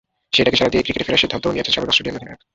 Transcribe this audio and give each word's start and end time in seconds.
সেই 0.35 0.45
ডাকে 0.45 0.59
সাড়া 0.59 0.71
দিয়েই 0.71 0.85
ক্রিকেটে 0.85 1.07
ফেরার 1.07 1.23
সিদ্ধান্তও 1.23 1.53
নিয়েছেন 1.55 1.73
সাবেক 1.75 1.89
অস্ট্রেলিয়ান 1.91 2.17
অধিনায়ক। 2.17 2.39